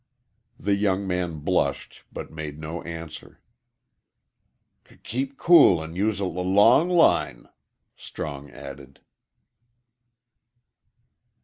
[0.59, 3.39] The young man blushed but made no answer.
[4.83, 7.47] "K keep cool an' use a l long line,"
[7.95, 8.99] Strong added.